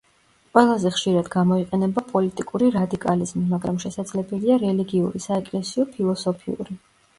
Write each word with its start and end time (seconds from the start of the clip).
ყველაზე 0.57 0.91
ხშირად 0.93 1.29
გამოიყენება 1.35 2.03
პოლიტიკური 2.13 2.71
რადიკალიზმი, 2.77 3.43
მაგრამ 3.53 3.79
შესაძლებელია 3.85 4.59
რელიგიური, 4.67 5.25
საეკლესიო, 5.29 5.89
ფილოსოფიური. 5.95 6.83